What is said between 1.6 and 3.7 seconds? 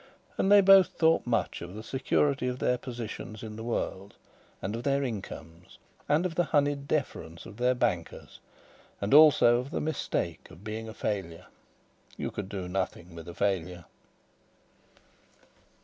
of the security of their positions in the